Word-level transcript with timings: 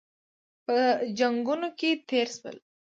په 0.65 0.77
جنګونو 1.17 1.67
کې 1.79 1.89
تېر 2.09 2.27
شول. 2.37 2.57